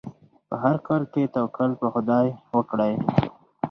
په 0.47 0.55
هر 0.63 0.75
کار 0.87 1.01
کې 1.13 1.31
توکل 1.35 1.71
په 1.81 1.87
خدای 1.93 2.27
وکړئ. 2.55 2.93